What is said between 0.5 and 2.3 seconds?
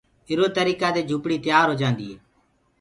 تريڪآ دي جُھوپڙي تيآر هوجآندي هي۔